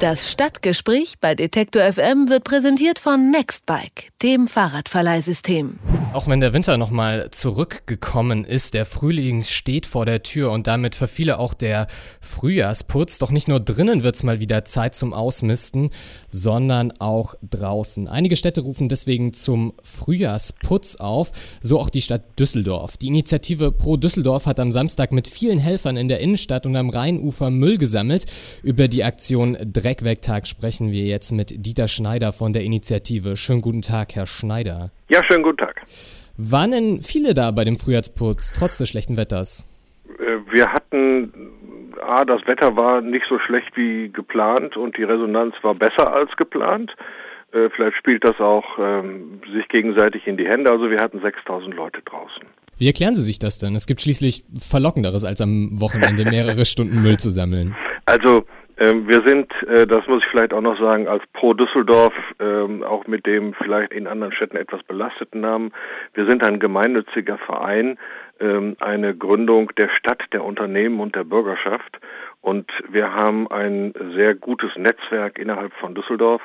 Das 0.00 0.30
Stadtgespräch 0.32 1.16
bei 1.20 1.34
Detektor 1.34 1.82
FM 1.82 2.30
wird 2.30 2.44
präsentiert 2.44 2.98
von 2.98 3.30
Nextbike, 3.30 4.08
dem 4.22 4.48
Fahrradverleihsystem. 4.48 5.78
Auch 6.12 6.26
wenn 6.26 6.40
der 6.40 6.52
Winter 6.52 6.76
nochmal 6.76 7.30
zurückgekommen 7.30 8.44
ist, 8.44 8.74
der 8.74 8.84
Frühling 8.84 9.44
steht 9.44 9.86
vor 9.86 10.06
der 10.06 10.24
Tür 10.24 10.50
und 10.50 10.66
damit 10.66 10.96
für 10.96 11.06
viele 11.06 11.38
auch 11.38 11.54
der 11.54 11.86
Frühjahrsputz. 12.20 13.20
Doch 13.20 13.30
nicht 13.30 13.46
nur 13.46 13.60
drinnen 13.60 14.02
wird's 14.02 14.24
mal 14.24 14.40
wieder 14.40 14.64
Zeit 14.64 14.96
zum 14.96 15.14
Ausmisten, 15.14 15.90
sondern 16.26 16.92
auch 16.98 17.36
draußen. 17.48 18.08
Einige 18.08 18.34
Städte 18.34 18.62
rufen 18.62 18.88
deswegen 18.88 19.32
zum 19.32 19.72
Frühjahrsputz 19.84 20.96
auf, 20.96 21.30
so 21.60 21.78
auch 21.78 21.90
die 21.90 22.02
Stadt 22.02 22.40
Düsseldorf. 22.40 22.96
Die 22.96 23.06
Initiative 23.06 23.70
Pro 23.70 23.96
Düsseldorf 23.96 24.46
hat 24.46 24.58
am 24.58 24.72
Samstag 24.72 25.12
mit 25.12 25.28
vielen 25.28 25.60
Helfern 25.60 25.96
in 25.96 26.08
der 26.08 26.18
Innenstadt 26.18 26.66
und 26.66 26.74
am 26.74 26.90
Rheinufer 26.90 27.50
Müll 27.50 27.78
gesammelt. 27.78 28.26
Über 28.64 28.88
die 28.88 29.04
Aktion 29.04 29.56
Dreckwegtag 29.62 30.48
sprechen 30.48 30.90
wir 30.90 31.04
jetzt 31.04 31.30
mit 31.30 31.64
Dieter 31.64 31.86
Schneider 31.86 32.32
von 32.32 32.52
der 32.52 32.64
Initiative. 32.64 33.36
Schönen 33.36 33.60
guten 33.60 33.82
Tag, 33.82 34.16
Herr 34.16 34.26
Schneider. 34.26 34.90
Ja, 35.08 35.22
schönen 35.22 35.44
guten 35.44 35.58
Tag. 35.58 35.69
Waren 36.36 36.70
denn 36.70 37.02
viele 37.02 37.34
da 37.34 37.50
bei 37.50 37.64
dem 37.64 37.76
Frühjahrsputz, 37.76 38.54
trotz 38.56 38.78
des 38.78 38.88
schlechten 38.88 39.16
Wetters? 39.16 39.66
Äh, 40.18 40.52
wir 40.52 40.72
hatten, 40.72 41.32
A, 42.02 42.24
das 42.24 42.46
Wetter 42.46 42.76
war 42.76 43.00
nicht 43.00 43.26
so 43.28 43.38
schlecht 43.38 43.76
wie 43.76 44.10
geplant 44.10 44.76
und 44.76 44.96
die 44.96 45.04
Resonanz 45.04 45.54
war 45.62 45.74
besser 45.74 46.12
als 46.12 46.34
geplant. 46.36 46.94
Äh, 47.52 47.68
vielleicht 47.74 47.96
spielt 47.96 48.24
das 48.24 48.38
auch 48.40 48.78
ähm, 48.78 49.40
sich 49.52 49.68
gegenseitig 49.68 50.26
in 50.26 50.36
die 50.36 50.46
Hände. 50.46 50.70
Also 50.70 50.90
wir 50.90 51.00
hatten 51.00 51.20
6000 51.20 51.74
Leute 51.74 52.00
draußen. 52.02 52.42
Wie 52.78 52.86
erklären 52.86 53.14
Sie 53.14 53.22
sich 53.22 53.38
das 53.38 53.58
denn? 53.58 53.74
Es 53.74 53.86
gibt 53.86 54.00
schließlich 54.00 54.44
Verlockenderes, 54.58 55.24
als 55.24 55.42
am 55.42 55.80
Wochenende 55.80 56.24
mehrere 56.24 56.64
Stunden 56.64 57.02
Müll 57.02 57.18
zu 57.18 57.28
sammeln. 57.28 57.76
Also 58.06 58.46
wir 58.80 59.22
sind, 59.22 59.52
äh, 59.64 59.86
das 59.86 60.06
muss 60.06 60.22
ich 60.22 60.28
vielleicht 60.30 60.54
auch 60.54 60.62
noch 60.62 60.80
sagen, 60.80 61.06
als 61.06 61.22
Pro 61.34 61.52
Düsseldorf, 61.52 62.14
ähm, 62.40 62.82
auch 62.82 63.06
mit 63.06 63.26
dem 63.26 63.52
vielleicht 63.52 63.92
in 63.92 64.06
anderen 64.06 64.32
Städten 64.32 64.56
etwas 64.56 64.82
belasteten 64.82 65.42
Namen, 65.42 65.72
wir 66.14 66.24
sind 66.24 66.42
ein 66.42 66.58
gemeinnütziger 66.58 67.36
Verein, 67.36 67.98
ähm, 68.40 68.76
eine 68.80 69.14
Gründung 69.14 69.70
der 69.76 69.90
Stadt, 69.90 70.22
der 70.32 70.44
Unternehmen 70.44 70.98
und 71.00 71.14
der 71.14 71.24
Bürgerschaft. 71.24 72.00
Und 72.40 72.70
wir 72.88 73.12
haben 73.14 73.50
ein 73.50 73.92
sehr 74.14 74.34
gutes 74.34 74.70
Netzwerk 74.76 75.38
innerhalb 75.38 75.74
von 75.74 75.94
Düsseldorf 75.94 76.40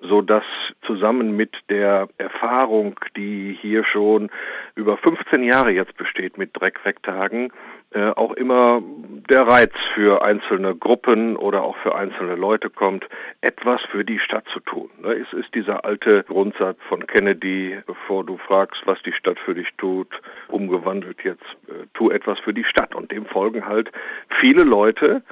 so 0.00 0.20
dass 0.20 0.44
zusammen 0.82 1.36
mit 1.36 1.54
der 1.68 2.08
Erfahrung, 2.18 2.98
die 3.16 3.56
hier 3.60 3.84
schon 3.84 4.30
über 4.74 4.96
15 4.96 5.42
Jahre 5.42 5.70
jetzt 5.70 5.96
besteht 5.96 6.38
mit 6.38 6.50
Dreckwegtagen, 6.52 7.52
äh, 7.92 8.10
auch 8.10 8.32
immer 8.32 8.82
der 9.30 9.46
Reiz 9.46 9.72
für 9.94 10.24
einzelne 10.24 10.74
Gruppen 10.74 11.36
oder 11.36 11.62
auch 11.62 11.76
für 11.78 11.94
einzelne 11.94 12.34
Leute 12.34 12.68
kommt, 12.68 13.08
etwas 13.40 13.80
für 13.90 14.04
die 14.04 14.18
Stadt 14.18 14.44
zu 14.52 14.60
tun. 14.60 14.90
Ne, 15.00 15.14
es 15.14 15.32
ist 15.32 15.54
dieser 15.54 15.84
alte 15.84 16.24
Grundsatz 16.24 16.78
von 16.88 17.06
Kennedy, 17.06 17.78
bevor 17.86 18.24
du 18.24 18.36
fragst, 18.38 18.82
was 18.86 19.00
die 19.02 19.12
Stadt 19.12 19.38
für 19.38 19.54
dich 19.54 19.68
tut, 19.78 20.08
umgewandelt 20.48 21.22
jetzt, 21.24 21.44
äh, 21.68 21.86
tu 21.94 22.10
etwas 22.10 22.38
für 22.40 22.52
die 22.52 22.64
Stadt. 22.64 22.94
Und 22.94 23.12
dem 23.12 23.24
folgen 23.24 23.66
halt 23.66 23.92
viele 24.28 24.64
Leute, 24.64 25.22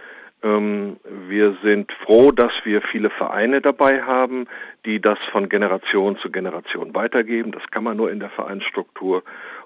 wir 0.45 1.57
sind 1.63 1.91
froh, 2.05 2.31
dass 2.31 2.53
wir 2.65 2.83
viele 2.83 3.09
Vereine 3.09 3.63
dabei 3.63 4.03
haben, 4.03 4.47
die 4.85 5.01
das 5.01 5.19
von 5.33 5.49
Generation 5.49 6.19
zu 6.19 6.31
Generation 6.31 6.95
weitergeben. 6.95 7.51
Das 7.51 7.63
kann 7.71 7.83
man 7.83 7.97
nur 7.97 8.13
in 8.13 8.21
der 8.21 8.29
Vereinsstruktur. 8.29 9.23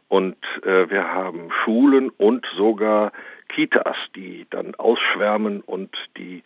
Und 0.06 0.36
äh, 0.64 0.88
wir 0.88 1.12
haben 1.12 1.50
Schulen 1.50 2.10
und 2.10 2.46
sogar 2.56 3.12
Kitas, 3.48 3.96
die 4.14 4.46
dann 4.50 4.74
ausschwärmen 4.76 5.62
und 5.62 5.90
die 6.16 6.44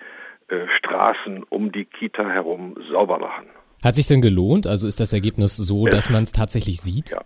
äh, 0.48 0.67
Straßen 0.78 1.44
um 1.48 1.70
die 1.70 1.84
Kita 1.84 2.28
herum 2.28 2.77
sauber 2.91 3.19
machen. 3.19 3.46
Hat 3.84 3.96
sich 3.96 4.06
denn 4.06 4.22
gelohnt? 4.22 4.67
Also 4.67 4.86
ist 4.86 5.00
das 5.00 5.12
Ergebnis 5.12 5.56
so, 5.56 5.86
dass 5.86 6.08
man 6.08 6.22
es 6.22 6.33
tatsächlich 6.33 6.80
sieht? 6.80 7.11
Ja. 7.11 7.20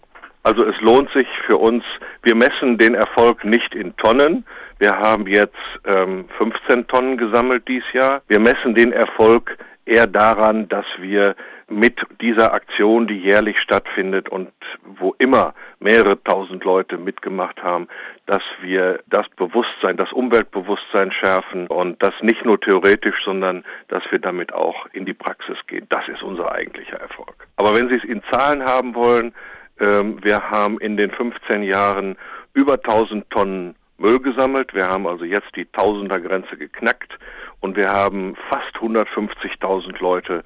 Also 0.47 0.65
es 0.65 0.81
lohnt 0.81 1.11
sich 1.11 1.27
für 1.45 1.57
uns, 1.57 1.83
wir 2.23 2.37
messen 2.37 2.79
den 2.79 2.95
Erfolg 2.95 3.45
nicht 3.45 3.75
in 3.75 3.97
Tonnen. 3.97 4.47
Wir 4.79 4.97
haben 4.97 5.27
jetzt 5.27 5.57
ähm, 5.85 6.27
15 6.39 6.87
Tonnen 6.87 7.17
gesammelt 7.17 7.67
dieses 7.67 7.93
Jahr. 7.93 8.23
Wir 8.29 8.39
messen 8.39 8.77
den 8.77 8.93
Erfolg 8.93 9.59
eher 9.87 10.07
daran, 10.07 10.69
dass 10.69 10.85
wir 11.01 11.35
mit 11.67 12.01
dieser 12.21 12.53
Aktion, 12.53 13.09
die 13.09 13.19
jährlich 13.19 13.59
stattfindet 13.59 14.29
und 14.29 14.53
wo 14.85 15.17
immer 15.19 15.53
mehrere 15.81 16.23
tausend 16.23 16.63
Leute 16.63 16.97
mitgemacht 16.97 17.61
haben, 17.65 17.89
dass 18.27 18.43
wir 18.61 19.01
das 19.09 19.29
Bewusstsein, 19.31 19.97
das 19.97 20.13
Umweltbewusstsein 20.13 21.11
schärfen 21.11 21.67
und 21.67 22.01
das 22.05 22.15
nicht 22.21 22.45
nur 22.45 22.61
theoretisch, 22.61 23.17
sondern 23.25 23.65
dass 23.89 24.05
wir 24.13 24.21
damit 24.21 24.55
auch 24.55 24.87
in 24.93 25.07
die 25.07 25.15
Praxis 25.15 25.57
gehen. 25.67 25.87
Das 25.89 26.07
ist 26.07 26.23
unser 26.23 26.53
eigentlicher 26.53 27.01
Erfolg. 27.01 27.49
Aber 27.57 27.75
wenn 27.75 27.89
Sie 27.89 27.97
es 27.97 28.05
in 28.05 28.23
Zahlen 28.31 28.65
haben 28.65 28.95
wollen, 28.95 29.35
ähm, 29.81 30.19
wir 30.23 30.51
haben 30.51 30.79
in 30.79 30.97
den 30.97 31.11
15 31.11 31.63
Jahren 31.63 32.17
über 32.55 32.75
1000 32.75 33.29
Tonnen 33.31 33.75
Müll 33.99 34.21
gesammelt. 34.21 34.75
Wir 34.75 34.89
haben 34.89 35.07
also 35.07 35.25
jetzt 35.25 35.55
die 35.57 35.65
Tausender-Grenze 35.67 36.57
geknackt 36.57 37.19
und 37.61 37.77
wir 37.77 37.91
haben 37.91 38.37
fast 38.49 38.75
150.000 38.77 40.01
Leute 40.01 40.43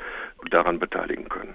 daran 0.50 0.78
beteiligen 0.78 1.28
können. 1.28 1.54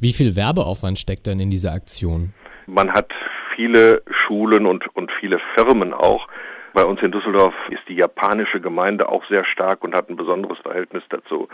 Wie 0.00 0.12
viel 0.12 0.36
Werbeaufwand 0.36 0.98
steckt 0.98 1.26
denn 1.26 1.40
in 1.40 1.50
dieser 1.50 1.72
Aktion? 1.72 2.32
Man 2.66 2.92
hat 2.92 3.12
viele 3.54 4.02
Schulen 4.08 4.66
und, 4.66 4.86
und 4.96 5.10
viele 5.20 5.40
Firmen 5.54 5.92
auch, 5.92 6.28
bei 6.74 6.84
uns 6.84 7.00
in 7.02 7.12
Düsseldorf 7.12 7.54
ist 7.70 7.88
die 7.88 7.94
japanische 7.94 8.60
Gemeinde 8.60 9.08
auch 9.08 9.24
sehr 9.28 9.44
stark 9.44 9.84
und 9.84 9.94
hat 9.94 10.10
ein 10.10 10.16
besonderes 10.16 10.58
Verhältnis 10.58 11.04
dazu. 11.08 11.48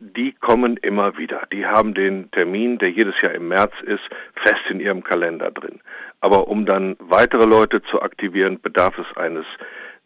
Die 0.00 0.32
kommen 0.32 0.78
immer 0.78 1.18
wieder. 1.18 1.42
Die 1.52 1.66
haben 1.66 1.94
den 1.94 2.30
Termin, 2.30 2.78
der 2.78 2.90
jedes 2.90 3.20
Jahr 3.20 3.32
im 3.32 3.48
März 3.48 3.74
ist, 3.84 4.02
fest 4.42 4.62
in 4.70 4.80
ihrem 4.80 5.04
Kalender 5.04 5.50
drin. 5.50 5.80
Aber 6.20 6.48
um 6.48 6.64
dann 6.64 6.96
weitere 6.98 7.44
Leute 7.44 7.82
zu 7.82 8.00
aktivieren, 8.00 8.60
bedarf 8.60 8.98
es 8.98 9.16
eines 9.16 9.44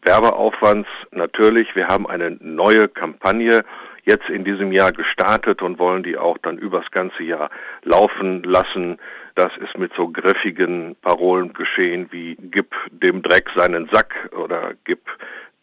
Werbeaufwands. 0.01 0.89
Natürlich, 1.11 1.75
wir 1.75 1.87
haben 1.87 2.05
eine 2.05 2.31
neue 2.41 2.89
Kampagne 2.89 3.63
jetzt 4.07 4.29
in 4.29 4.43
diesem 4.43 4.71
Jahr 4.71 4.91
gestartet 4.91 5.61
und 5.61 5.77
wollen 5.77 6.01
die 6.01 6.17
auch 6.17 6.37
dann 6.39 6.57
übers 6.57 6.89
ganze 6.91 7.23
Jahr 7.23 7.49
laufen 7.83 8.41
lassen. 8.43 8.97
Das 9.35 9.51
ist 9.57 9.77
mit 9.77 9.91
so 9.95 10.07
griffigen 10.07 10.95
Parolen 11.01 11.53
geschehen 11.53 12.07
wie 12.11 12.37
gib 12.39 12.73
dem 12.89 13.21
Dreck 13.21 13.49
seinen 13.55 13.87
Sack 13.89 14.29
oder 14.35 14.71
gib 14.85 15.01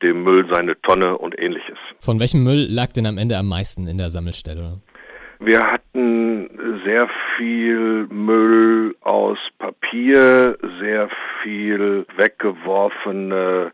dem 0.03 0.22
Müll 0.22 0.47
seine 0.49 0.81
Tonne 0.83 1.16
und 1.19 1.37
ähnliches. 1.38 1.78
Von 2.00 2.21
welchem 2.21 2.44
Müll 2.44 2.66
lag 2.71 2.93
denn 2.93 3.06
am 3.06 3.19
Ende 3.19 3.37
am 3.38 3.49
meisten 3.49 3.88
in 3.88 3.99
der 3.99 4.10
Sammelstelle? 4.10 4.81
Wir 5.41 5.72
hatten 5.72 6.50
sehr 6.84 7.09
viel 7.37 8.06
Müll 8.10 8.94
aus 9.00 9.38
Papier, 9.59 10.56
sehr 10.81 11.09
viel 11.43 12.06
weggeworfene 12.16 13.72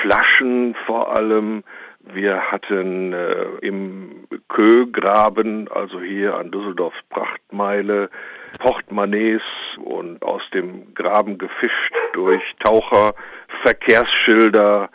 Flaschen 0.00 0.74
vor 0.86 1.14
allem, 1.14 1.64
wir 2.00 2.50
hatten 2.50 3.12
äh, 3.12 3.44
im 3.60 4.26
Kögraben, 4.48 5.68
also 5.68 6.00
hier 6.00 6.36
an 6.36 6.50
Düsseldorfs 6.50 6.98
Prachtmeile, 7.08 8.10
Portemonnaies 8.58 9.42
und 9.84 10.22
aus 10.22 10.42
dem 10.52 10.94
Graben 10.94 11.38
gefischt 11.38 11.94
durch 12.12 12.42
Taucher, 12.58 13.14
Verkehrsschilder, 13.62 14.90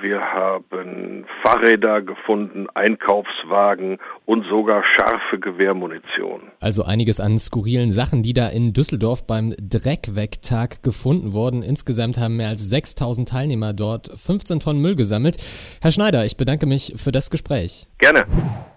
wir 0.00 0.20
haben 0.20 1.24
Fahrräder 1.42 2.02
gefunden, 2.02 2.66
Einkaufswagen 2.74 3.98
und 4.26 4.46
sogar 4.48 4.84
scharfe 4.84 5.38
Gewehrmunition. 5.38 6.42
Also 6.60 6.84
einiges 6.84 7.20
an 7.20 7.38
skurrilen 7.38 7.92
Sachen, 7.92 8.22
die 8.22 8.34
da 8.34 8.48
in 8.48 8.72
Düsseldorf 8.72 9.26
beim 9.26 9.54
Dreckwegtag 9.58 10.82
gefunden 10.82 11.32
wurden. 11.32 11.62
Insgesamt 11.62 12.18
haben 12.18 12.36
mehr 12.36 12.48
als 12.48 12.68
6000 12.68 13.28
Teilnehmer 13.28 13.72
dort 13.72 14.10
15 14.14 14.60
Tonnen 14.60 14.82
Müll 14.82 14.94
gesammelt. 14.94 15.36
Herr 15.80 15.90
Schneider, 15.90 16.24
ich 16.24 16.36
bedanke 16.36 16.66
mich 16.66 16.94
für 16.96 17.12
das 17.12 17.30
Gespräch. 17.30 17.86
Gerne. 17.98 18.26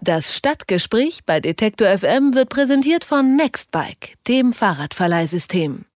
Das 0.01 0.35
Stadtgespräch 0.35 1.22
bei 1.25 1.40
Detektor 1.40 1.87
FM 1.87 2.34
wird 2.34 2.49
präsentiert 2.49 3.05
von 3.05 3.35
Nextbike, 3.35 4.16
dem 4.28 4.52
Fahrradverleihsystem. 4.53 5.85